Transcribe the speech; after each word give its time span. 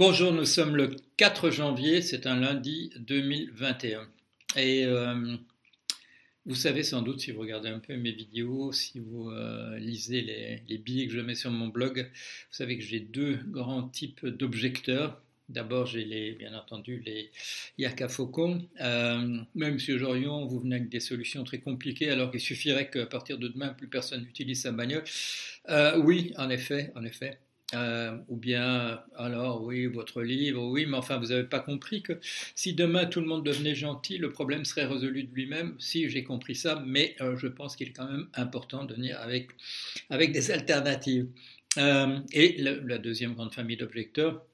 Bonjour, 0.00 0.32
nous 0.32 0.46
sommes 0.46 0.76
le 0.76 0.96
4 1.18 1.50
janvier, 1.50 2.00
c'est 2.00 2.26
un 2.26 2.40
lundi 2.40 2.90
2021. 3.00 4.08
Et 4.56 4.86
euh, 4.86 5.36
vous 6.46 6.54
savez 6.54 6.82
sans 6.82 7.02
doute, 7.02 7.20
si 7.20 7.32
vous 7.32 7.40
regardez 7.40 7.68
un 7.68 7.80
peu 7.80 7.94
mes 7.98 8.12
vidéos, 8.12 8.72
si 8.72 8.98
vous 8.98 9.28
euh, 9.28 9.78
lisez 9.78 10.22
les, 10.66 10.78
billets 10.78 11.06
que 11.06 11.12
je 11.12 11.20
mets 11.20 11.34
sur 11.34 11.50
mon 11.50 11.68
blog, 11.68 11.98
vous 11.98 12.54
savez 12.56 12.78
que 12.78 12.82
j'ai 12.82 13.00
deux 13.00 13.40
grands 13.48 13.86
types 13.86 14.24
d'objecteurs. 14.24 15.20
D'abord, 15.50 15.84
j'ai 15.84 16.06
les, 16.06 16.32
bien 16.32 16.54
entendu 16.54 17.02
les 17.04 17.30
Yaka 17.76 18.08
Faucon. 18.08 18.66
Euh, 18.80 19.36
même 19.54 19.78
si 19.78 19.92
aujourd'hui 19.92 20.24
vous 20.24 20.60
venez 20.60 20.76
avec 20.76 20.88
des 20.88 21.00
solutions 21.00 21.44
très 21.44 21.58
compliquées, 21.58 22.08
alors 22.08 22.30
qu'il 22.30 22.40
suffirait 22.40 22.88
qu'à 22.88 23.04
partir 23.04 23.36
de 23.36 23.48
demain, 23.48 23.74
plus 23.74 23.88
personne 23.88 24.22
n'utilise 24.22 24.62
sa 24.62 24.72
bagnole. 24.72 25.04
Euh, 25.68 25.98
oui, 25.98 26.32
en 26.38 26.48
effet, 26.48 26.90
en 26.94 27.04
effet. 27.04 27.38
Euh, 27.74 28.16
ou 28.28 28.36
bien, 28.36 29.00
alors 29.14 29.62
oui, 29.62 29.86
votre 29.86 30.22
livre, 30.22 30.64
oui, 30.66 30.86
mais 30.86 30.96
enfin, 30.96 31.18
vous 31.18 31.26
n'avez 31.26 31.44
pas 31.44 31.60
compris 31.60 32.02
que 32.02 32.18
si 32.56 32.74
demain 32.74 33.06
tout 33.06 33.20
le 33.20 33.26
monde 33.26 33.44
devenait 33.44 33.76
gentil, 33.76 34.18
le 34.18 34.32
problème 34.32 34.64
serait 34.64 34.86
résolu 34.86 35.24
de 35.24 35.32
lui-même. 35.32 35.76
Si, 35.78 36.08
j'ai 36.08 36.24
compris 36.24 36.56
ça, 36.56 36.82
mais 36.84 37.14
euh, 37.20 37.36
je 37.36 37.46
pense 37.46 37.76
qu'il 37.76 37.88
est 37.88 37.92
quand 37.92 38.10
même 38.10 38.28
important 38.34 38.84
de 38.84 38.94
venir 38.94 39.20
avec, 39.20 39.50
avec 40.10 40.32
des 40.32 40.50
alternatives. 40.50 41.28
Euh, 41.78 42.18
et 42.32 42.60
la 42.60 42.98
deuxième 42.98 43.34
grande 43.34 43.54
famille 43.54 43.76
d'objecteurs, 43.76 44.44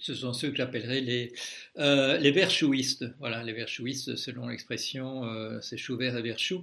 ce 0.00 0.14
sont 0.14 0.32
ceux 0.32 0.50
que 0.50 0.56
j'appellerais 0.56 1.00
les, 1.00 1.32
euh, 1.78 2.16
les 2.18 2.30
verchouistes. 2.30 3.04
Voilà, 3.18 3.42
les 3.44 3.52
verchouistes, 3.52 4.16
selon 4.16 4.48
l'expression, 4.48 5.24
euh, 5.24 5.60
c'est 5.60 5.76
chou 5.76 5.96
vert 5.96 6.16
et 6.16 6.22
verchou. 6.22 6.62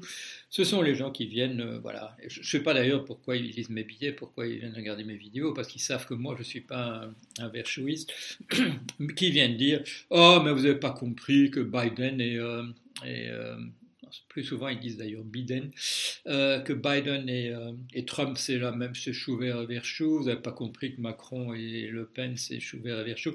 Ce 0.50 0.64
sont 0.64 0.82
les 0.82 0.96
gens 0.96 1.12
qui 1.12 1.28
viennent, 1.28 1.62
euh, 1.62 1.80
voilà. 1.80 2.18
Je 2.28 2.40
ne 2.40 2.46
sais 2.46 2.62
pas 2.62 2.74
d'ailleurs 2.74 3.06
pourquoi 3.06 3.38
ils 3.38 3.52
lisent 3.52 3.70
mes 3.70 3.84
billets, 3.84 4.12
pourquoi 4.12 4.48
ils 4.48 4.60
viennent 4.60 4.74
regarder 4.74 5.04
mes 5.04 5.16
vidéos, 5.16 5.54
parce 5.54 5.68
qu'ils 5.68 5.82
savent 5.82 6.08
que 6.08 6.16
moi, 6.16 6.34
je 6.36 6.40
ne 6.40 6.46
suis 6.46 6.62
pas 6.62 7.14
un, 7.40 7.44
un 7.44 7.50
verchouiste, 7.50 8.12
qui 9.16 9.32
viennent 9.32 9.58
dire 9.58 9.84
Oh, 10.10 10.42
mais 10.44 10.52
vous 10.52 10.62
n'avez 10.62 10.80
pas 10.80 10.92
compris 10.92 11.52
que 11.52 11.60
Biden 11.60 12.20
est. 12.20 12.38
Euh, 12.38 12.64
est 13.06 13.32
plus 14.38 14.44
souvent 14.44 14.68
ils 14.68 14.80
disent 14.80 14.98
d'ailleurs 14.98 15.24
Biden, 15.24 15.72
euh, 16.28 16.60
que 16.60 16.72
Biden 16.72 17.28
et, 17.28 17.50
euh, 17.50 17.72
et 17.96 18.06
Trump 18.06 18.38
c'est 18.38 18.60
la 18.60 18.72
même, 18.72 18.94
c'est 18.94 19.12
chou 19.12 19.36
vert 19.36 19.66
vers 19.66 19.84
chou. 19.84 20.20
Vous 20.20 20.26
n'avez 20.26 20.40
pas 20.40 20.52
compris 20.52 20.96
que 20.96 21.02
Macron 21.02 21.56
et 21.56 21.88
Le 21.88 22.06
Pen 22.06 22.38
c'est 22.38 22.60
chou 22.60 22.80
vert 22.80 23.04
vers 23.04 23.18
chou. 23.18 23.34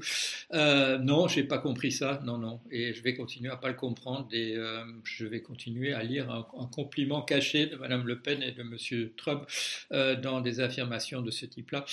Euh, 0.52 0.98
non, 0.98 1.26
j'ai 1.26 1.42
pas 1.42 1.58
compris 1.58 1.90
ça, 1.90 2.22
non, 2.24 2.38
non. 2.38 2.60
Et 2.70 2.94
je 2.94 3.02
vais 3.02 3.16
continuer 3.16 3.50
à 3.50 3.56
pas 3.56 3.66
le 3.66 3.74
comprendre 3.74 4.28
et 4.32 4.54
je 5.02 5.26
vais 5.26 5.42
continuer 5.42 5.92
à 5.92 6.04
lire 6.04 6.30
un, 6.30 6.66
compliment 6.66 7.22
caché 7.22 7.66
de 7.66 7.74
Madame 7.74 8.06
Le 8.06 8.20
Pen 8.20 8.40
et 8.40 8.52
de 8.52 8.62
Monsieur 8.62 9.12
Trump 9.16 9.44
dans 9.90 10.40
des 10.40 10.60
affirmations 10.60 11.20
de 11.20 11.32
ce 11.32 11.46
type-là. 11.46 11.84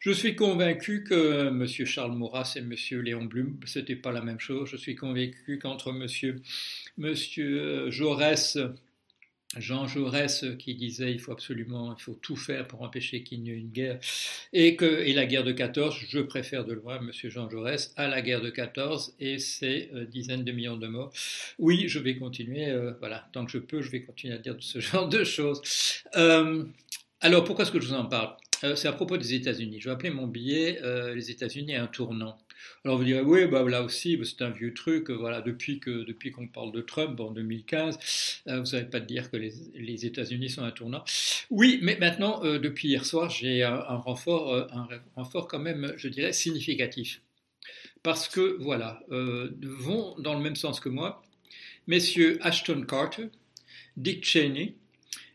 Je 0.00 0.10
suis 0.10 0.34
convaincu 0.34 1.04
que 1.04 1.50
Monsieur 1.50 1.84
Charles 1.84 2.16
Maurras 2.16 2.54
et 2.56 2.62
Monsieur 2.62 3.00
Léon 3.00 3.26
Blum, 3.26 3.60
c'était 3.64 3.94
pas 3.94 4.10
la 4.10 4.22
même 4.22 4.40
chose. 4.40 4.68
Je 4.70 4.76
suis 4.76 4.96
convaincu 4.96 5.60
qu'entre 5.60 5.92
Monsieur 5.92 6.42
Monsieur 6.98 7.90
Jaurès, 7.90 8.55
Jean 9.56 9.86
Jaurès 9.86 10.44
qui 10.58 10.74
disait 10.74 11.12
il 11.12 11.20
faut 11.20 11.32
absolument, 11.32 11.96
tout 12.20 12.36
faire 12.36 12.66
pour 12.66 12.82
empêcher 12.82 13.22
qu'il 13.22 13.42
n'y 13.42 13.50
ait 13.50 13.54
une 13.54 13.70
guerre, 13.70 13.98
et 14.52 14.76
que 14.76 14.84
et 14.84 15.12
la 15.12 15.24
guerre 15.24 15.44
de 15.44 15.52
14, 15.52 15.96
je 16.08 16.18
préfère 16.18 16.64
de 16.64 16.72
loin 16.72 17.00
Monsieur 17.00 17.30
Jean 17.30 17.48
Jaurès 17.48 17.92
à 17.96 18.08
la 18.08 18.22
guerre 18.22 18.40
de 18.40 18.50
14 18.50 19.14
et 19.20 19.38
ses 19.38 19.90
euh, 19.94 20.04
dizaines 20.04 20.44
de 20.44 20.52
millions 20.52 20.76
de 20.76 20.86
morts. 20.88 21.12
Oui, 21.58 21.84
je 21.88 21.98
vais 21.98 22.16
continuer, 22.16 22.68
euh, 22.68 22.92
voilà, 22.98 23.28
tant 23.32 23.46
que 23.46 23.52
je 23.52 23.58
peux, 23.58 23.82
je 23.82 23.90
vais 23.90 24.02
continuer 24.02 24.34
à 24.34 24.38
dire 24.38 24.56
ce 24.58 24.80
genre 24.80 25.08
de 25.08 25.24
choses. 25.24 25.62
Euh, 26.16 26.64
alors 27.20 27.44
pourquoi 27.44 27.64
est-ce 27.64 27.72
que 27.72 27.80
je 27.80 27.88
vous 27.88 27.94
en 27.94 28.06
parle? 28.06 28.36
C'est 28.74 28.88
à 28.88 28.92
propos 28.92 29.18
des 29.18 29.34
États-Unis. 29.34 29.80
Je 29.80 29.88
vais 29.88 29.94
appeler 29.94 30.10
mon 30.10 30.26
billet 30.26 30.80
les 31.14 31.30
États-Unis 31.30 31.76
un 31.76 31.88
tournant. 31.88 32.38
Alors 32.84 32.98
vous 32.98 33.04
direz, 33.04 33.20
oui, 33.20 33.46
bah, 33.46 33.62
là 33.64 33.82
aussi, 33.82 34.18
c'est 34.24 34.42
un 34.42 34.50
vieux 34.50 34.74
truc, 34.74 35.10
voilà, 35.10 35.40
depuis 35.40 35.80
qu'on 35.80 36.04
depuis 36.04 36.30
qu'on 36.30 36.46
parle 36.46 36.72
de 36.72 36.80
Trump 36.80 37.18
en 37.20 37.30
2015, 37.30 37.98
euh, 38.48 38.60
vous 38.60 38.66
savez 38.66 38.84
pas 38.84 39.00
dire 39.00 39.30
que 39.30 39.36
les, 39.36 40.06
États-Unis 40.06 40.50
sont 40.50 40.62
un 40.62 40.70
tournant. 40.70 41.04
Oui, 41.50 41.78
mais 41.82 41.96
maintenant, 41.98 42.44
euh, 42.44 42.58
depuis 42.58 42.88
hier 42.88 43.04
soir, 43.04 43.30
j'ai 43.30 43.62
un, 43.62 43.78
renfort, 43.96 44.52
euh, 44.52 44.66
un 44.72 44.88
renfort 45.14 45.48
quand 45.48 45.58
même, 45.58 45.92
je 45.96 46.08
dirais, 46.08 46.32
significatif. 46.32 47.20
Parce 48.02 48.28
que, 48.28 48.56
voilà, 48.60 49.00
euh, 49.10 49.50
vont 49.62 50.14
dans 50.18 50.34
le 50.34 50.40
même 50.40 50.56
sens 50.56 50.80
que 50.80 50.88
moi, 50.88 51.22
messieurs 51.86 52.38
Ashton 52.40 52.82
Carter, 52.82 53.28
Dick 53.96 54.24
Cheney, 54.24 54.76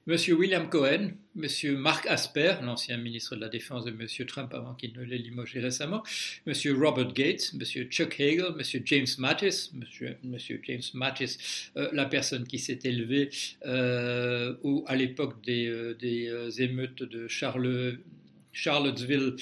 Monsieur 0.07 0.34
William 0.34 0.67
Cohen, 0.67 1.12
Monsieur 1.35 1.78
Mark 1.78 2.07
Asper, 2.07 2.56
l'ancien 2.63 2.97
ministre 2.97 3.35
de 3.35 3.41
la 3.41 3.50
Défense 3.50 3.85
de 3.85 3.91
Monsieur 3.91 4.25
Trump 4.25 4.51
avant 4.51 4.73
qu'il 4.73 4.94
ne 4.94 5.03
l'ait 5.03 5.19
limogé 5.19 5.59
récemment, 5.59 6.01
Monsieur 6.47 6.75
Robert 6.75 7.13
Gates, 7.13 7.53
Monsieur 7.53 7.84
Chuck 7.84 8.19
Hagel, 8.19 8.51
Monsieur 8.56 8.81
James 8.84 9.06
Mattis, 9.19 9.69
Monsieur, 10.23 10.59
James 10.63 10.81
Mattis, 10.95 11.38
euh, 11.78 11.88
la 11.94 12.06
personne 12.06 12.47
qui 12.47 12.57
s'est 12.57 12.79
élevée 12.84 13.29
euh, 13.67 14.56
au, 14.63 14.84
à 14.88 14.95
l'époque 14.95 15.35
des, 15.45 15.67
euh, 15.67 15.94
des, 15.94 16.63
émeutes 16.63 17.03
de 17.03 17.28
Charlottesville, 17.28 19.35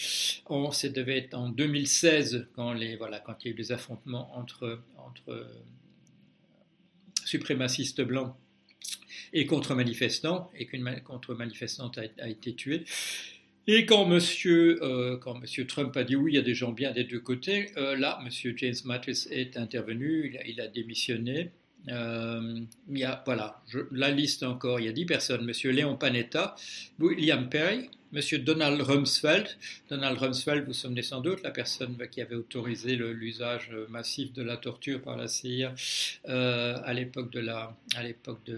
on, 0.47 0.71
ça 0.71 0.89
devait 0.89 1.19
être 1.19 1.35
en 1.35 1.47
2016 1.47 2.47
quand, 2.53 2.73
les, 2.73 2.97
voilà, 2.97 3.21
quand 3.21 3.45
il 3.45 3.47
y 3.47 3.51
a 3.51 3.53
eu 3.53 3.57
des 3.57 3.71
affrontements 3.71 4.37
entre, 4.37 4.81
entre 4.97 5.47
suprémacistes 7.23 8.01
blancs 8.01 8.35
et 9.33 9.45
contre-manifestants, 9.45 10.49
et 10.57 10.65
qu'une 10.65 11.01
contre-manifestante 11.03 11.97
a, 11.97 12.27
été 12.27 12.53
tuée. 12.53 12.83
Et 13.67 13.85
euh, 13.85 15.17
quand 15.17 15.39
monsieur 15.39 15.67
Trump 15.67 15.95
a 15.95 16.03
dit 16.03 16.15
oui, 16.15 16.31
il 16.31 16.35
y 16.35 16.39
a 16.39 16.41
des 16.41 16.55
gens 16.55 16.71
bien 16.71 16.91
des 16.91 17.03
deux 17.03 17.19
côtés, 17.19 17.71
euh, 17.77 17.95
là, 17.95 18.19
monsieur 18.23 18.53
James 18.57 18.73
Mattis 18.85 19.27
est 19.29 19.57
intervenu, 19.57 20.35
il 20.47 20.59
a, 20.59 20.67
démissionné. 20.67 21.51
Euh, 21.87 22.61
il 22.89 22.97
y 22.97 23.03
a, 23.03 23.21
voilà, 23.25 23.61
la 23.91 24.09
liste 24.09 24.43
encore, 24.43 24.79
il 24.79 24.87
y 24.87 24.89
a 24.89 24.91
dix 24.91 25.05
personnes. 25.05 25.45
Monsieur 25.45 25.71
Léon 25.71 25.95
Panetta, 25.97 26.55
William 26.99 27.47
Perry, 27.47 27.89
Monsieur 28.11 28.39
Donald 28.39 28.81
Rumsfeld. 28.81 29.47
Donald 29.87 30.17
Rumsfeld, 30.17 30.65
vous 30.65 30.73
souvenez 30.73 31.03
sans 31.03 31.21
doute, 31.21 31.43
la 31.43 31.51
personne 31.51 31.95
qui 32.09 32.21
avait 32.21 32.35
autorisé 32.35 32.95
l'usage 32.95 33.69
massif 33.89 34.33
de 34.33 34.41
la 34.41 34.57
torture 34.57 34.99
par 34.99 35.15
la 35.15 35.27
CIA 35.27 35.75
euh, 36.27 36.79
à 36.83 36.93
l'époque 36.93 37.29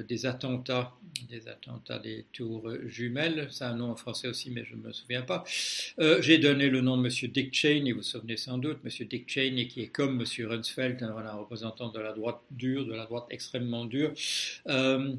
des 0.07 0.25
attentats, 0.25 0.93
des 1.29 1.49
attentats 1.49 1.99
des 1.99 2.23
tours 2.31 2.71
jumelles. 2.87 3.49
C'est 3.51 3.65
un 3.65 3.75
nom 3.75 3.91
en 3.91 3.97
français 3.97 4.29
aussi, 4.29 4.51
mais 4.51 4.63
je 4.63 4.73
ne 4.75 4.81
me 4.83 4.93
souviens 4.93 5.21
pas. 5.21 5.43
Euh, 5.99 6.21
J'ai 6.21 6.37
donné 6.37 6.69
le 6.69 6.79
nom 6.79 6.95
de 6.95 7.01
Monsieur 7.01 7.27
Dick 7.27 7.53
Cheney, 7.53 7.91
vous 7.91 7.97
vous 7.97 8.03
souvenez 8.03 8.37
sans 8.37 8.57
doute, 8.57 8.77
Monsieur 8.85 9.03
Dick 9.03 9.29
Cheney, 9.29 9.67
qui 9.67 9.81
est 9.81 9.87
comme 9.87 10.15
Monsieur 10.15 10.47
Rumsfeld, 10.47 11.03
un 11.03 11.31
représentant 11.33 11.89
de 11.89 11.99
la 11.99 12.13
droite 12.13 12.39
dure, 12.51 12.85
de 12.85 12.93
la 12.93 13.03
droite 13.03 13.25
extrêmement 13.29 13.83
dure. 13.83 14.13
Euh, 14.67 15.13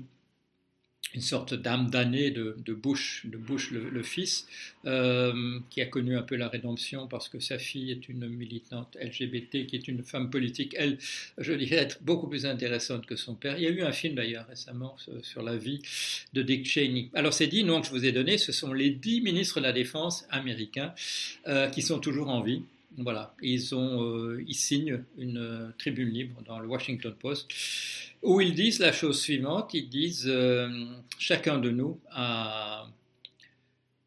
une 1.14 1.20
sorte 1.20 1.54
d'âme 1.54 1.90
damnée 1.90 2.30
de, 2.30 2.54
Bush, 2.72 3.26
de 3.26 3.36
Bush 3.36 3.70
le, 3.70 4.02
fils, 4.02 4.46
euh, 4.86 5.58
qui 5.70 5.80
a 5.80 5.86
connu 5.86 6.16
un 6.16 6.22
peu 6.22 6.36
la 6.36 6.48
rédemption 6.48 7.06
parce 7.06 7.28
que 7.28 7.40
sa 7.40 7.58
fille 7.58 7.90
est 7.90 8.08
une 8.08 8.28
militante 8.28 8.96
LGBT, 9.00 9.66
qui 9.66 9.76
est 9.76 9.88
une 9.88 10.02
femme 10.02 10.30
politique, 10.30 10.74
elle, 10.78 10.98
je 11.38 11.52
dirais, 11.52 11.76
être 11.76 11.98
beaucoup 12.02 12.28
plus 12.28 12.46
intéressante 12.46 13.06
que 13.06 13.16
son 13.16 13.34
père. 13.34 13.58
Il 13.58 13.64
y 13.64 13.66
a 13.66 13.70
eu 13.70 13.82
un 13.82 13.92
film 13.92 14.14
d'ailleurs 14.14 14.46
récemment 14.48 14.96
sur, 14.98 15.24
sur, 15.24 15.42
la 15.42 15.56
vie 15.56 15.82
de 16.32 16.42
Dick 16.42 16.66
Cheney. 16.66 17.10
Alors 17.14 17.32
ces 17.32 17.46
dix 17.46 17.64
noms 17.64 17.80
que 17.80 17.86
je 17.86 17.92
vous 17.92 18.04
ai 18.04 18.12
donnés, 18.12 18.38
ce 18.38 18.52
sont 18.52 18.72
les 18.72 18.90
dix 18.90 19.20
ministres 19.20 19.60
de 19.60 19.64
la 19.64 19.72
Défense 19.72 20.24
américains 20.30 20.94
euh, 21.46 21.68
qui 21.68 21.82
sont 21.82 21.98
toujours 21.98 22.28
en 22.28 22.40
vie. 22.40 22.62
Voilà, 22.98 23.34
euh, 23.42 24.44
ils 24.46 24.54
signent 24.54 25.02
une 25.16 25.38
euh, 25.38 25.70
tribune 25.78 26.10
libre 26.10 26.42
dans 26.44 26.58
le 26.58 26.68
Washington 26.68 27.14
Post 27.18 27.50
où 28.22 28.40
ils 28.40 28.54
disent 28.54 28.80
la 28.80 28.92
chose 28.92 29.20
suivante, 29.20 29.72
ils 29.72 29.88
disent 29.88 30.28
euh, 30.28 30.68
chacun 31.18 31.58
de 31.58 31.70
nous 31.70 31.98
a, 32.10 32.86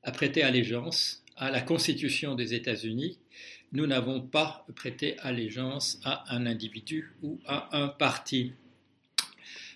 a, 0.03 0.11
prêté 0.11 0.43
allégeance 0.43 1.23
à 1.35 1.49
la 1.49 1.61
Constitution 1.61 2.35
des 2.35 2.53
États-Unis. 2.53 3.17
Nous 3.71 3.87
n'avons 3.87 4.21
pas 4.21 4.65
prêté 4.75 5.17
allégeance 5.19 5.99
à 6.03 6.33
un 6.33 6.45
individu 6.45 7.13
ou 7.23 7.39
à 7.45 7.75
un 7.77 7.87
parti. 7.87 8.53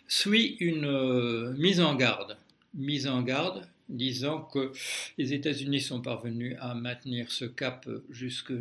Suit 0.07 0.55
une 0.59 1.53
mise 1.57 1.81
en 1.81 1.95
garde, 1.95 2.37
mise 2.75 3.07
en 3.07 3.23
garde 3.23 3.67
disant 3.89 4.41
que 4.41 4.71
les 5.17 5.33
États-Unis 5.33 5.81
sont 5.81 5.99
parvenus 5.99 6.55
à 6.59 6.75
maintenir 6.75 7.31
ce 7.31 7.45
cap 7.45 7.89
jusque 8.11 8.53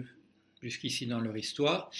jusqu'ici 0.62 1.06
dans 1.06 1.20
leur 1.20 1.36
histoire, 1.36 1.90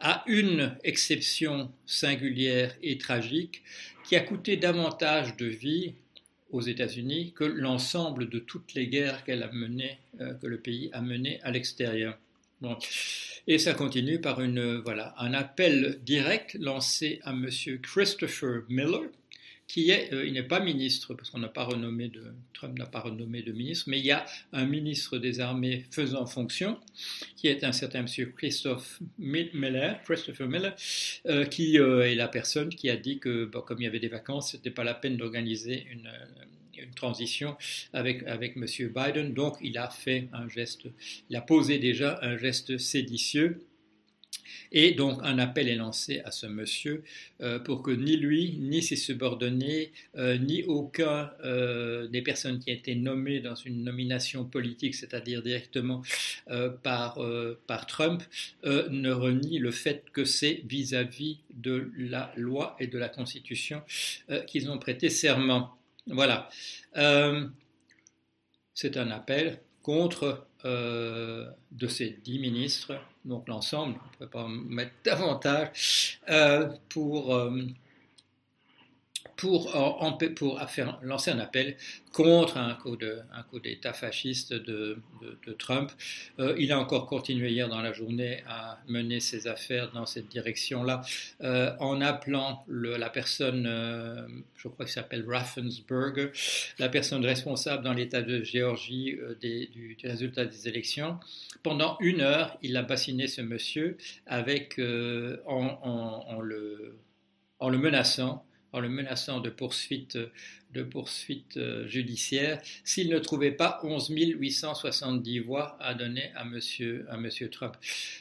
à 0.00 0.24
une 0.26 0.76
exception 0.84 1.70
singulière 1.86 2.74
et 2.82 2.98
tragique 2.98 3.62
qui 4.04 4.16
a 4.16 4.20
coûté 4.20 4.56
davantage 4.56 5.36
de 5.36 5.46
vie 5.46 5.94
aux 6.50 6.60
États-Unis 6.60 7.32
que 7.34 7.44
l'ensemble 7.44 8.28
de 8.28 8.38
toutes 8.38 8.74
les 8.74 8.86
guerres 8.86 9.24
qu'elle 9.24 9.42
a 9.42 9.50
menées, 9.52 9.98
euh, 10.20 10.34
que 10.34 10.46
le 10.46 10.58
pays 10.58 10.90
a 10.92 11.00
menées 11.00 11.40
à 11.42 11.50
l'extérieur. 11.50 12.18
Et 13.48 13.58
ça 13.58 13.74
continue 13.74 14.20
par 14.20 14.40
une, 14.40 14.76
voilà, 14.76 15.14
un 15.18 15.34
appel 15.34 15.98
direct 16.04 16.56
lancé 16.60 17.20
à 17.24 17.30
M. 17.30 17.48
Christopher 17.82 18.62
Miller, 18.68 19.02
qui 19.66 19.90
est, 19.90 20.12
euh, 20.12 20.26
il 20.26 20.34
n'est 20.34 20.42
pas 20.42 20.60
ministre, 20.60 21.14
parce 21.14 21.30
qu'on 21.30 21.38
n'a 21.38 21.48
pas 21.48 21.64
renommé 21.64 22.08
de, 22.08 22.22
Trump 22.52 22.78
n'a 22.78 22.86
pas 22.86 23.00
renommé 23.00 23.42
de 23.42 23.52
ministre, 23.52 23.88
mais 23.88 23.98
il 23.98 24.04
y 24.04 24.10
a 24.10 24.24
un 24.52 24.66
ministre 24.66 25.18
des 25.18 25.40
armées 25.40 25.86
faisant 25.90 26.26
fonction, 26.26 26.78
qui 27.36 27.48
est 27.48 27.64
un 27.64 27.72
certain 27.72 28.02
monsieur 28.02 28.26
Christophe 28.26 29.00
Miller, 29.18 30.02
Christopher 30.04 30.48
Miller, 30.48 30.74
euh, 31.26 31.44
qui 31.44 31.78
euh, 31.78 32.10
est 32.10 32.14
la 32.14 32.28
personne 32.28 32.68
qui 32.68 32.90
a 32.90 32.96
dit 32.96 33.18
que, 33.18 33.44
comme 33.44 33.80
il 33.80 33.84
y 33.84 33.88
avait 33.88 34.00
des 34.00 34.08
vacances, 34.08 34.52
ce 34.52 34.56
n'était 34.56 34.70
pas 34.70 34.84
la 34.84 34.94
peine 34.94 35.16
d'organiser 35.16 35.86
une, 35.90 36.10
une 36.78 36.94
transition 36.94 37.56
avec, 37.92 38.22
avec 38.24 38.56
M. 38.56 38.66
Biden. 38.94 39.32
Donc, 39.32 39.56
il 39.62 39.78
a 39.78 39.88
fait 39.88 40.28
un 40.32 40.48
geste, 40.48 40.88
il 41.30 41.36
a 41.36 41.40
posé 41.40 41.78
déjà 41.78 42.18
un 42.22 42.36
geste 42.36 42.78
séditieux 42.78 43.66
et 44.72 44.92
donc 44.92 45.20
un 45.22 45.38
appel 45.38 45.68
est 45.68 45.76
lancé 45.76 46.20
à 46.24 46.30
ce 46.30 46.46
monsieur 46.46 47.04
euh, 47.42 47.58
pour 47.58 47.82
que 47.82 47.90
ni 47.90 48.16
lui, 48.16 48.56
ni 48.58 48.82
ses 48.82 48.96
subordonnés, 48.96 49.92
euh, 50.16 50.38
ni 50.38 50.64
aucun 50.64 51.30
euh, 51.44 52.08
des 52.08 52.22
personnes 52.22 52.58
qui 52.58 52.70
ont 52.70 52.74
été 52.74 52.94
nommées 52.94 53.40
dans 53.40 53.54
une 53.54 53.84
nomination 53.84 54.44
politique, 54.44 54.94
c'est-à-dire 54.94 55.42
directement 55.42 56.02
par, 56.82 57.20
par 57.66 57.86
Trump, 57.86 58.22
ne 58.64 59.10
renie 59.10 59.58
le 59.58 59.70
fait 59.70 60.04
que 60.12 60.24
c'est 60.24 60.62
vis-à-vis 60.64 61.38
de 61.54 61.90
la 61.96 62.32
loi 62.36 62.76
et 62.78 62.86
de 62.86 62.98
la 62.98 63.08
Constitution 63.08 63.82
qu'ils 64.46 64.70
ont 64.70 64.78
prêté 64.78 65.10
serment. 65.10 65.76
Voilà. 66.06 66.48
c'est 68.74 68.96
un 68.96 69.10
appel 69.10 69.60
contre 69.82 70.46
de 70.64 71.86
ces 71.88 72.18
dix 72.24 72.38
ministres 72.38 72.94
donc 73.24 73.48
l'ensemble, 73.48 73.94
on 73.94 74.10
ne 74.12 74.18
peut 74.18 74.30
pas 74.30 74.48
mettre 74.48 74.92
davantage, 75.04 76.20
euh, 76.28 76.68
pour, 76.88 77.34
euh, 79.26 79.28
pour, 79.36 79.72
pour 80.36 80.60
faire, 80.70 80.98
lancer 81.02 81.30
un 81.30 81.38
appel 81.38 81.76
contre 82.12 82.58
un 82.58 82.74
coup, 82.74 82.96
d'État 83.60 83.92
fasciste 83.92 84.52
de, 84.52 84.98
Trump. 85.58 85.90
Euh, 86.38 86.54
il 86.58 86.72
a 86.72 86.78
encore 86.78 87.06
continué 87.06 87.50
hier 87.50 87.68
dans 87.68 87.80
la 87.80 87.92
journée 87.92 88.42
à 88.46 88.78
mener 88.88 89.20
ses 89.20 89.46
affaires 89.48 89.90
dans 89.92 90.06
cette 90.06 90.28
direction-là, 90.28 91.02
euh, 91.42 91.72
en 91.78 92.00
appelant 92.00 92.64
la 92.68 93.10
personne, 93.10 93.66
euh, 93.66 94.26
je 94.56 94.68
crois 94.68 94.84
qu'il 94.84 94.92
s'appelle 94.92 95.24
Raffensberger, 95.26 96.30
la 96.78 96.88
personne 96.88 97.24
responsable 97.24 97.82
dans 97.82 97.92
l'État 97.92 98.22
de 98.22 98.42
Géorgie 98.42 99.16
des, 99.40 99.66
du, 99.66 99.96
résultat 100.04 100.44
des 100.44 100.68
élections. 100.68 101.18
Pendant 101.62 101.96
une 102.00 102.20
heure, 102.20 102.56
il 102.62 102.76
a 102.76 102.82
bassiné 102.82 103.26
ce 103.26 103.40
monsieur 103.40 103.96
avec, 104.26 104.78
en 104.78 106.40
le 106.40 106.98
menaçant 107.60 108.44
en 108.72 108.80
le 108.80 108.88
menaçant 108.88 109.40
de 109.40 109.50
poursuites, 109.50 110.18
de 110.72 110.88
euh, 111.56 111.86
judiciaires 111.86 112.60
s'il 112.84 113.10
ne 113.10 113.18
trouvait 113.18 113.52
pas 113.52 113.80
11 113.82 114.10
870 114.10 115.40
voix 115.40 115.76
à 115.80 115.94
donner 115.94 116.32
à 116.34 116.42
M. 116.42 117.30
Trump. 117.50 117.76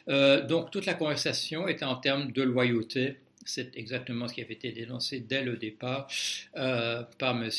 Euh, 0.09 0.45
donc 0.45 0.71
toute 0.71 0.86
la 0.86 0.94
conversation 0.94 1.68
était 1.68 1.86
en 1.86 1.95
termes 1.95 2.31
de 2.31 2.44
loyauté 2.44 3.18
c'est 3.45 3.75
exactement 3.77 4.27
ce 4.27 4.33
qui 4.33 4.41
avait 4.41 4.53
été 4.53 4.71
dénoncé 4.71 5.19
dès 5.19 5.43
le 5.43 5.57
départ 5.57 6.07
euh, 6.57 7.03
par 7.17 7.41
M. 7.41 7.49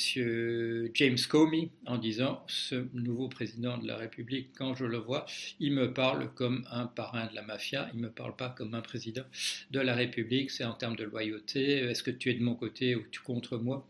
James 0.94 1.19
Comey 1.29 1.70
en 1.87 1.99
disant 1.99 2.43
ce 2.46 2.87
nouveau 2.94 3.29
président 3.29 3.79
de 3.79 3.87
la 3.87 3.96
République, 3.96 4.50
quand 4.56 4.75
je 4.75 4.84
le 4.84 4.99
vois, 4.99 5.26
il 5.61 5.73
me 5.73 5.93
parle 5.93 6.32
comme 6.34 6.67
un 6.70 6.87
parrain 6.87 7.26
de 7.26 7.34
la 7.34 7.43
mafia, 7.43 7.88
il 7.93 8.00
ne 8.00 8.06
me 8.06 8.11
parle 8.11 8.37
pas 8.37 8.50
comme 8.50 8.75
un 8.75 8.82
président 8.82 9.25
de 9.70 9.81
la 9.81 9.94
République, 9.94 10.50
c'est 10.50 10.64
en 10.64 10.75
termes 10.75 10.96
de 10.96 11.05
loyauté, 11.05 11.79
est-ce 11.79 12.02
que 12.02 12.11
tu 12.11 12.31
es 12.31 12.34
de 12.34 12.43
mon 12.43 12.55
côté 12.55 12.94
ou 12.96 13.02
tu 13.11 13.20
es 13.20 13.25
contre 13.25 13.56
moi? 13.56 13.87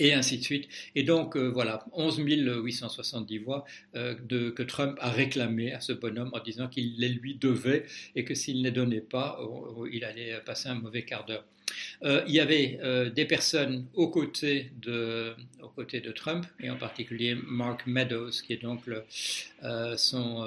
Et 0.00 0.14
ainsi 0.14 0.38
de 0.38 0.42
suite. 0.42 0.68
Et 0.94 1.02
donc, 1.02 1.36
euh, 1.36 1.48
voilà, 1.48 1.84
11 1.92 2.18
870 2.18 3.38
voix 3.38 3.64
euh, 3.94 4.14
que 4.50 4.62
Trump 4.62 4.96
a 5.00 5.10
réclamé 5.10 5.72
à 5.72 5.80
ce 5.80 5.92
bonhomme 5.92 6.30
en 6.32 6.40
disant 6.40 6.68
qu'il 6.68 6.98
les 6.98 7.08
lui 7.08 7.36
devait 7.36 7.84
et 8.16 8.24
que 8.24 8.34
s'il 8.34 8.58
ne 8.58 8.64
les 8.64 8.70
donnait 8.70 9.00
pas, 9.00 9.38
il 9.92 10.04
allait 10.04 10.40
passer 10.44 10.68
un 10.68 10.74
mauvais 10.74 11.04
quart 11.04 11.24
d'heure. 11.26 11.44
Euh, 12.02 12.24
il 12.26 12.34
y 12.34 12.40
avait 12.40 12.78
euh, 12.82 13.10
des 13.10 13.24
personnes 13.24 13.86
aux 13.94 14.08
côtés, 14.08 14.70
de, 14.80 15.34
Trump, 16.14 16.46
et 16.60 16.68
en 16.68 16.76
particulier 16.76 17.34
Mark 17.46 17.86
Meadows, 17.86 18.30
qui 18.30 18.52
est 18.52 18.62
donc 18.62 18.82
euh, 19.62 19.96
son 19.96 20.44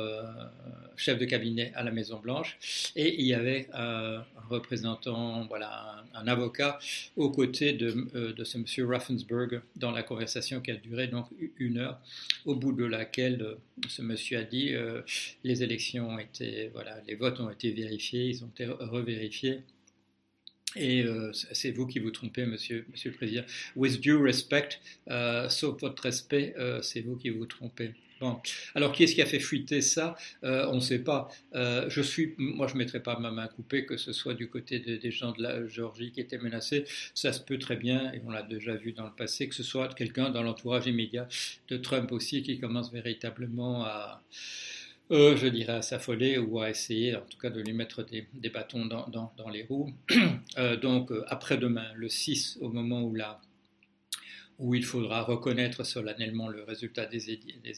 chef 0.96 1.18
de 1.18 1.26
cabinet 1.26 1.72
à 1.76 1.84
la 1.84 1.92
Maison-Blanche, 1.92 2.58
et 2.96 3.16
il 3.20 3.26
y 3.26 3.34
avait 3.34 3.68
un 3.74 4.24
représentant, 4.50 5.46
voilà, 5.48 6.04
un, 6.14 6.28
avocat 6.28 6.78
aux 7.16 7.32
côtés 7.32 7.74
de, 7.74 8.44
ce 8.44 8.58
monsieur 8.60 8.86
Raffensberg 8.86 9.62
dans 9.76 9.92
la 9.92 10.04
conversation 10.04 10.62
qui 10.62 10.70
a 10.70 10.76
duré 10.76 11.08
donc 11.08 11.28
une 11.58 11.80
heure, 11.80 12.00
au 12.46 12.56
bout 12.56 12.74
de 12.74 12.86
laquelle 12.86 13.58
ce 13.88 14.04
monsieur 14.04 14.38
a 14.38 14.44
dit 14.44 14.74
les 15.44 15.64
élections 15.64 16.10
ont 16.10 16.20
été, 16.20 16.70
voilà, 16.74 16.98
les 17.08 17.16
votes 17.16 17.40
ont 17.40 17.50
été 17.50 17.72
vérifiés, 17.72 18.28
ils 18.28 18.44
ont 18.44 18.50
été 18.50 18.66
revérifiés 18.66 19.62
et 20.76 21.04
euh, 21.04 21.32
c'est 21.34 21.72
vous 21.72 21.88
qui 21.88 22.00
vous 22.00 22.12
trompez, 22.12 22.46
monsieur, 22.46 22.86
monsieur 22.92 23.12
le 23.12 23.16
Président. 23.16 23.44
With 23.76 24.00
due 24.00 24.16
respect, 24.16 24.70
euh, 25.10 25.50
sauf 25.50 25.82
votre 25.82 26.04
respect, 26.04 26.54
euh, 26.58 26.82
c'est 26.82 27.02
vous 27.02 27.16
qui 27.16 27.30
vous 27.30 27.46
trompez. 27.46 27.94
Bon. 28.20 28.40
Alors, 28.74 28.94
qui 28.94 29.04
est-ce 29.04 29.16
qui 29.16 29.22
a 29.22 29.26
fait 29.26 29.40
fuiter 29.40 29.82
ça? 29.82 30.16
Euh, 30.46 30.66
On 30.70 30.76
ne 30.76 30.80
sait 30.80 31.00
pas. 31.00 31.28
Euh, 31.56 31.90
je 31.90 32.02
suis, 32.02 32.36
moi, 32.38 32.68
je 32.68 32.74
ne 32.74 32.78
mettrai 32.78 33.02
pas 33.04 33.20
ma 33.20 33.32
main 33.32 33.48
coupée, 33.48 33.86
que 33.86 33.98
ce 33.98 34.14
soit 34.14 34.34
du 34.34 34.48
côté 34.48 34.80
des 34.80 35.12
gens 35.12 35.34
de 35.34 35.42
la 35.42 35.68
Géorgie 35.68 36.12
qui 36.12 36.22
étaient 36.22 36.38
menacés. 36.38 36.86
Ça 37.14 37.34
se 37.34 37.42
peut 37.42 37.58
très 37.58 37.76
bien, 37.76 38.14
et 38.14 38.22
on 38.26 38.30
l'a 38.30 38.44
déjà 38.44 38.76
vu 38.76 38.94
dans 38.94 39.06
le 39.06 39.12
passé, 39.12 39.50
que 39.50 39.56
ce 39.56 39.64
soit 39.64 39.94
quelqu'un 39.94 40.30
dans 40.30 40.42
l'entourage 40.42 40.88
immédiat 40.88 41.28
de 41.68 41.76
Trump 41.76 42.12
aussi 42.14 42.44
qui 42.44 42.60
commence 42.60 42.94
véritablement 42.94 43.84
à 43.84 44.24
euh, 45.12 45.36
je 45.36 45.48
dirais 45.48 45.74
à 45.74 45.82
s'affoler 45.82 46.38
ou 46.38 46.60
à 46.62 46.70
essayer 46.70 47.16
en 47.16 47.22
tout 47.22 47.38
cas 47.38 47.50
de 47.50 47.62
lui 47.62 47.74
mettre 47.74 48.04
des, 48.04 48.50
bâtons 48.50 48.86
dans, 48.86 49.50
les 49.52 49.64
roues. 49.64 49.92
Euh, 50.60 50.78
donc 50.78 51.12
euh, 51.12 51.26
après-demain, 51.30 51.92
le 51.96 52.08
6, 52.08 52.60
au 52.62 52.70
moment 52.70 53.12
où 54.60 54.76
il 54.76 54.86
faudra 54.86 55.24
reconnaître 55.24 55.84
solennellement 55.84 56.48
le 56.48 56.64
résultat 56.64 57.08
des, 57.08 57.32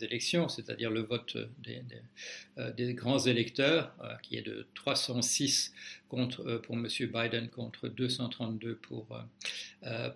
élections, 0.04 0.50
c'est-à-dire 0.50 0.92
le 0.92 1.02
vote 1.02 1.38
des, 1.60 1.82
des, 2.76 2.90
euh, 2.90 2.94
grands 2.94 3.20
électeurs, 3.20 3.96
qui 4.24 4.36
est 4.36 4.42
de 4.42 4.68
306 4.76 5.74
contre, 6.16 6.42
euh, 6.48 6.60
pour 6.60 6.76
M. 6.76 6.88
Biden 6.88 7.50
contre 7.50 7.88
232 7.88 8.76
pour, 8.76 9.06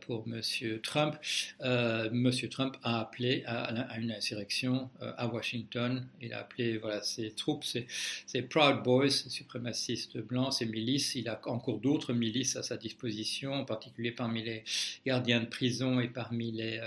pour 0.02 0.26
M. 0.28 0.42
Trump. 0.82 1.16
M. 1.62 2.32
Trump 2.50 2.78
a 2.84 3.02
appelé 3.02 3.44
à, 3.46 3.98
une 4.00 4.12
insurrection 4.12 4.90
à 5.00 5.28
Washington. 5.28 6.06
Il 6.22 6.34
a 6.34 6.40
appelé 6.40 6.78
voilà, 6.78 7.02
ses 7.02 7.32
troupes, 7.32 7.64
ses, 7.64 7.86
ses 8.26 8.42
Proud 8.42 8.84
Boys, 8.84 9.10
suprémacistes 9.10 10.18
blancs, 10.18 10.54
ses 10.54 10.66
milices. 10.66 11.16
Il 11.16 11.30
a 11.30 11.40
encore 11.46 11.78
d'autres 11.78 12.14
milices 12.14 12.56
à 12.56 12.64
sa 12.64 12.78
disposition, 12.78 13.54
en 13.54 13.66
particulier 13.66 14.12
parmi 14.12 14.44
les 14.44 14.64
gardiens 15.06 15.42
de 15.42 15.46
prison 15.46 16.00
et 16.00 16.08
parmi 16.08 16.52
les 16.52 16.80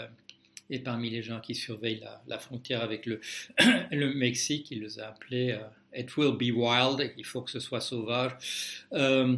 et 0.72 0.78
parmi 0.78 1.10
les 1.10 1.22
gens 1.22 1.38
qui 1.38 1.54
surveillent 1.54 2.02
la, 2.26 2.38
frontière 2.38 2.82
avec 2.82 3.04
le, 3.04 3.20
Mexique, 4.14 4.70
il 4.70 4.80
les 4.80 4.98
a 4.98 5.08
appelés 5.08 5.50
euh, 5.52 5.60
It 5.94 6.16
will 6.16 6.32
be 6.32 6.50
wild, 6.50 7.12
il 7.18 7.26
faut 7.26 7.42
que 7.42 7.50
ce 7.50 7.60
soit 7.60 7.82
sauvage. 7.82 8.32
Euh, 8.94 9.36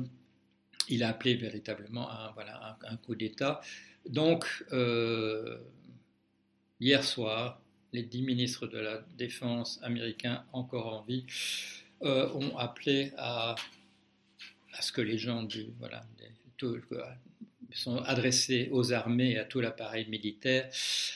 il 0.88 1.02
a 1.02 1.08
appelé 1.08 1.34
véritablement 1.34 2.08
un, 2.08 2.96
coup 2.98 3.16
d'État. 3.16 3.60
Donc, 4.08 4.46
euh, 4.70 5.58
hier 6.78 7.02
soir, 7.02 7.60
les 7.92 8.04
dix 8.04 8.22
ministres 8.22 8.68
de 8.68 8.78
la 8.78 9.04
Défense 9.18 9.80
américains 9.82 10.44
encore 10.52 10.86
en 10.86 11.02
vie 11.02 11.26
ont 12.00 12.56
appelé 12.58 13.12
à, 13.16 13.56
ce 14.80 14.92
que 14.92 15.00
les 15.00 15.18
gens 15.18 15.42
du, 15.42 15.66
sont 17.74 17.98
adressés 17.98 18.68
aux 18.72 18.92
armées 18.92 19.38
à 19.38 19.44
tout 19.44 19.60
l'appareil 19.60 20.06
militaire, 20.08 20.68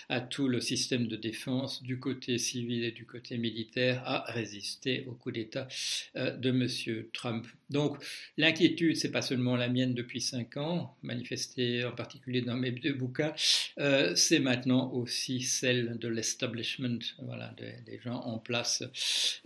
à 0.08 0.20
tout 0.20 0.48
le 0.48 0.60
système 0.60 1.06
de 1.06 1.16
défense 1.16 1.82
du 1.82 1.98
côté 1.98 2.38
civil 2.38 2.84
et 2.84 2.92
du 2.92 3.06
côté 3.06 3.38
militaire 3.38 4.02
à 4.04 4.24
résister 4.30 5.04
au 5.06 5.12
coup 5.12 5.30
d'État 5.30 5.68
euh, 6.16 6.36
de 6.36 6.50
M. 6.50 7.04
Trump. 7.12 7.46
Donc 7.70 8.02
l'inquiétude, 8.36 8.96
c'est 8.96 9.10
pas 9.10 9.22
seulement 9.22 9.56
la 9.56 9.68
mienne 9.68 9.94
depuis 9.94 10.20
cinq 10.20 10.56
ans, 10.56 10.96
manifestée 11.02 11.84
en 11.84 11.92
particulier 11.92 12.40
dans 12.40 12.56
mes 12.56 12.70
deux 12.70 12.94
bouquins, 12.94 13.34
euh, 13.78 14.14
c'est 14.14 14.38
maintenant 14.38 14.90
aussi 14.92 15.42
celle 15.42 15.98
de 15.98 16.08
l'establishment, 16.08 16.98
voilà, 17.22 17.54
des, 17.58 17.98
gens 18.04 18.20
en 18.20 18.38
place 18.38 18.84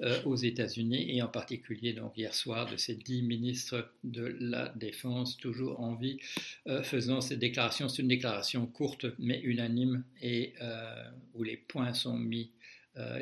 euh, 0.01 0.23
aux 0.25 0.37
États-Unis 0.37 1.17
et 1.17 1.23
en 1.23 1.29
particulier 1.29 1.95
donc 1.95 2.13
hier 2.17 2.35
soir 2.35 2.71
de 2.71 2.77
ces 2.77 2.95
dix 2.95 3.23
ministres 3.23 3.91
de 4.05 4.37
la 4.41 4.69
Défense 4.77 5.37
toujours 5.39 5.81
en 5.81 5.95
vie 5.95 6.19
faisant 6.83 7.02
cette 7.21 7.39
déclaration. 7.39 7.89
C'est 7.89 8.03
une 8.03 8.09
déclaration 8.09 8.67
courte 8.67 9.07
mais 9.19 9.41
unanime 9.41 10.05
et 10.21 10.55
où 11.35 11.43
les 11.43 11.57
points 11.57 11.95
sont 11.95 12.19
mis 12.19 12.51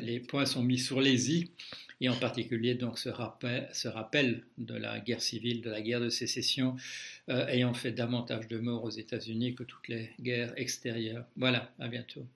les 0.01 0.19
points 0.19 0.45
sont 0.45 0.63
mis 0.63 0.77
sur 0.77 0.99
les 0.99 1.31
i, 1.31 1.51
et 2.01 2.09
en 2.09 2.15
particulier 2.15 2.75
donc 2.75 2.99
ce 2.99 3.07
rappel, 3.07 3.69
ce 3.71 3.87
rappel 3.87 4.43
de 4.57 4.73
la 4.73 4.99
guerre 4.99 5.21
civile, 5.21 5.61
de 5.61 5.69
la 5.69 5.81
guerre 5.81 6.01
de 6.01 6.09
sécession, 6.09 6.75
ayant 7.29 7.73
fait 7.73 7.93
davantage 7.93 8.49
de 8.49 8.57
morts 8.57 8.83
aux 8.83 8.89
États-Unis 8.89 9.55
que 9.55 9.63
toutes 9.63 9.87
les 9.87 10.09
guerres 10.19 10.53
extérieures. 10.57 11.25
Voilà, 11.37 11.71
à 11.79 11.87
bientôt. 11.87 12.27